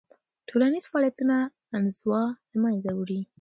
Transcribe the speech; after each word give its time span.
ټولنیز 0.47 0.85
فعالیتونه 0.91 1.35
انزوا 1.77 2.21
له 2.51 2.57
منځه 2.63 2.89
وړي. 2.99 3.19